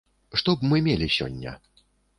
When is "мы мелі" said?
0.71-1.13